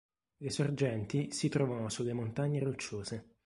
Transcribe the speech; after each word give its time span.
Le 0.37 0.49
sorgenti 0.49 1.29
si 1.29 1.47
trovano 1.47 1.87
sulle 1.87 2.13
Montagne 2.13 2.63
Rocciose. 2.63 3.35